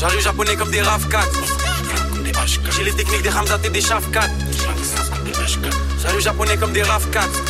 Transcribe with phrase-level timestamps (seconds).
[0.00, 1.28] J'arrive japonais comme des RAV 4.
[2.74, 4.30] J'ai les techniques des Hamzat et des Shaf 4.
[6.02, 7.28] J'arrive japonais comme des RAV 4.
[7.28, 7.42] M2,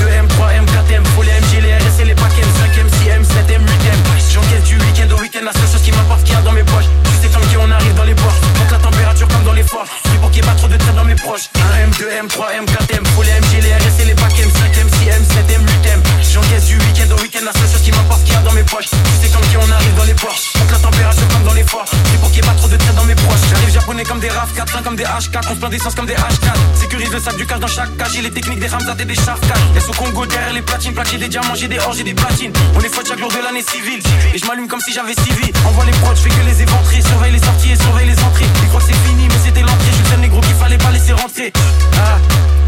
[0.00, 4.32] M3, M4, M, faut les MG, les RS et les paquets M5, M6, M7, M8,
[4.32, 6.64] J'encaisse du week-end au week-end, la seule chose qui m'apporte qu'il y a dans mes
[6.64, 6.88] poches.
[7.04, 8.40] Tu sais comme qui on arrive dans les portes.
[8.58, 9.86] Monte la température comme dans les forts.
[10.10, 11.50] C'est pour qu'il n'y ait pas trop de traits dans mes proches.
[11.84, 15.52] M2, M3, M4, M, faut les MG, les RS et les paquets M5, M6, M7,
[15.52, 15.95] M8,
[16.36, 18.62] J'encaisse du week-end au week-end, la seule chose qui m'apporte qu'il y a dans mes
[18.62, 18.90] poches.
[19.22, 20.52] Sais comme qui on arrive dans les portes.
[20.60, 21.88] Monte la température comme dans les forts.
[21.88, 23.40] C'est pour qu'il n'y ait pas trop de traits dans mes proches.
[23.48, 26.52] J'arrive japonais comme des RAV 4, comme des H4, on d'essence comme des H4.
[26.78, 29.14] Sécurise le sac du cash dans chaque cage, j'ai les techniques des Ramzat et des
[29.14, 29.40] 4.
[29.74, 32.52] Elles au Congo derrière les platines, plaquées des diamants, j'ai des or, j'ai des platines.
[32.74, 34.02] On est faute chaque jour de l'année civile.
[34.34, 35.50] Et je m'allume comme si j'avais civil.
[35.64, 37.00] Envoie les prods, je fais que les éventrer.
[37.00, 38.44] Surveille les sorties et surveille les entrées.
[38.62, 39.88] Ils croient que c'est fini, mais c'était l'entrée.
[39.88, 41.50] Je suis le négro qu'il fallait pas laisser rentrer.
[41.96, 42.18] Ah,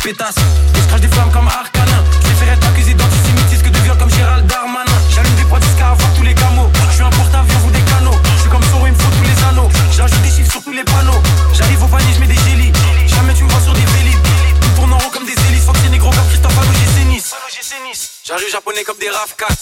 [0.02, 0.36] pétasse.
[0.38, 1.97] Et je des flammes comme Arcanin.
[18.38, 19.52] J'arrive japonais comme des RAV 4.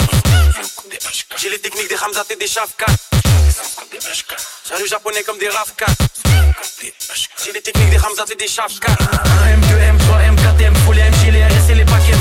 [1.38, 2.92] J'ai les techniques des Hamzat et des Shaf 4.
[4.68, 5.92] J'arrive japonais comme des RAV 4.
[7.42, 8.92] J'ai les techniques des Hamzat et des Shaf 4.
[8.92, 12.15] M2, M3, M4, M, faut les MG, les RS et les paquets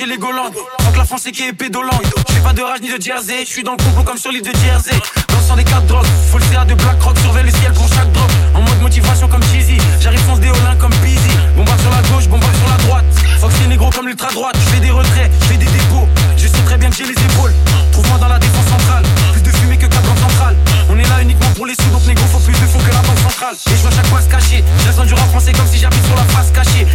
[0.00, 0.54] chez les Golandes.
[0.96, 2.02] La France qui est pédolante.
[2.28, 3.44] Je fais pas de rage ni de jersey.
[3.44, 4.96] Je suis dans le complot comme sur l'île de Jersey.
[5.28, 6.06] Dansant des quatre drogues.
[6.30, 7.18] Faut le CA de Black Rock.
[7.18, 8.30] Surveille le ciel pour chaque drop.
[8.54, 9.78] En mode motivation comme Cheesy.
[10.00, 11.30] J'arrive des Olins comme Peasy.
[11.56, 13.04] Bombarde sur la gauche, bombarde sur la droite.
[13.40, 14.56] Que c'est négro comme l'ultra droite.
[14.60, 16.06] Je fais des retraits, je fais des dépôts.
[16.36, 17.52] Je sais très bien que j'ai les épaules.
[17.92, 19.04] Trouve-moi dans la défense centrale.
[19.32, 20.56] Plus de fumée que cap centrale.
[20.88, 23.02] On est là uniquement pour les sous, donc négro faut plus de fonds que la
[23.02, 23.54] banque centrale.
[23.66, 24.64] Et je vois chaque fois se cacher.
[24.78, 26.86] Je du rap français comme si j'habite sur la face cachée.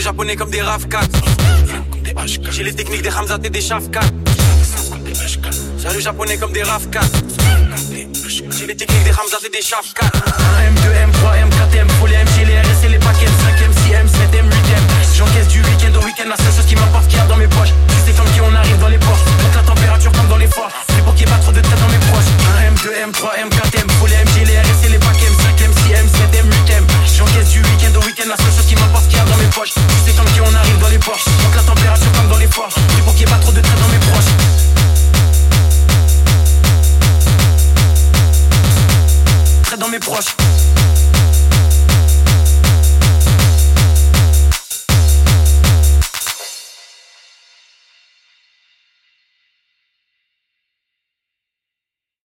[0.00, 1.08] J'arrive japonais comme des RAV 4.
[2.52, 4.08] J'ai les techniques des Hamzat et des Shaf 4.
[5.78, 7.06] J'arrive japonais comme des RAV 4.
[8.48, 10.08] J'ai les techniques des Hamzat et des Shaf 4.
[10.08, 14.40] M2, M3, M4, M, faut les MG, les RS et les paquets M5, M6, M7,
[14.40, 17.36] M8, J'encaisse du week-end au week-end, la seule chose qui m'apporte qu'il y a dans
[17.36, 17.74] mes poches.
[18.06, 19.20] Sais comme qui on arrive dans les portes.
[19.42, 20.70] Monte la température comme dans les forts.
[20.96, 22.32] C'est pour qu'il n'y ait pas trop de traits dans mes proches.
[22.72, 26.40] M2, M3, M4, M, faut les MG, les RS et les paquets M5, M6, M7,
[26.40, 26.60] M8,
[27.20, 28.59] J'encaisse du week-end au week-end, la seule chose